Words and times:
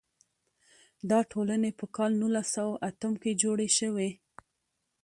دا 1.09 1.19
ټولنې 1.31 1.71
په 1.79 1.85
کال 1.95 2.11
نولس 2.21 2.47
سوه 2.55 2.73
اتم 2.89 3.13
کې 3.21 3.31
جوړې 3.41 3.67
شوې. 3.77 4.09